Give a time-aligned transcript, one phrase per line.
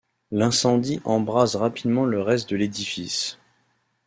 [0.31, 3.37] L'incendie embrase rapidement le reste de l'édifice.